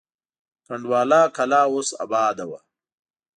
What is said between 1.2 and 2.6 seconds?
کلا اوس اباده وه.